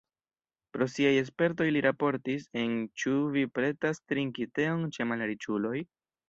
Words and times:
Pri 0.75 0.85
siaj 0.93 1.11
spertoj 1.27 1.67
li 1.75 1.83
raportis 1.87 2.47
en 2.61 2.73
"Ĉu 3.03 3.13
vi 3.37 3.45
pretas 3.59 4.01
trinki 4.13 4.49
teon 4.61 4.83
ĉe 4.97 5.09
malriĉuloj?". 5.13 5.77